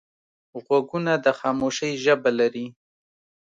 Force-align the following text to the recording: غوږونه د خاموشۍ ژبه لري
غوږونه 0.63 1.13
د 1.25 1.27
خاموشۍ 1.39 1.91
ژبه 2.03 2.31
لري 2.39 2.65